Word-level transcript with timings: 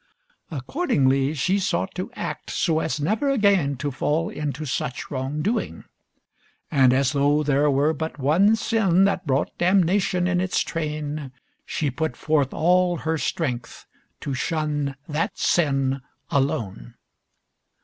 Accordingly 0.49 1.35
she 1.35 1.59
sought 1.59 1.93
to 1.93 2.09
act 2.15 2.49
so 2.49 2.79
as 2.79 2.99
never 2.99 3.29
again 3.29 3.77
to 3.77 3.91
fall 3.91 4.29
into 4.31 4.65
such 4.65 5.11
wrongdoing; 5.11 5.83
and 6.71 6.91
as 6.91 7.11
though 7.11 7.43
there 7.43 7.69
were 7.69 7.93
but 7.93 8.17
one 8.17 8.55
sin 8.55 9.03
that 9.03 9.27
brought 9.27 9.55
damnation 9.59 10.25
in 10.27 10.41
its 10.41 10.61
train, 10.61 11.31
she 11.67 11.91
put 11.91 12.17
forth 12.17 12.51
all 12.51 12.97
her 13.05 13.19
strength 13.19 13.85
to 14.21 14.33
shun 14.33 14.95
that 15.07 15.37
sin 15.37 16.01
alone. 16.31 16.95